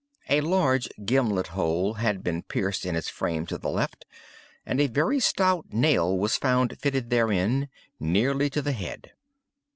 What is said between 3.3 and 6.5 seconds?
to the left, and a very stout nail was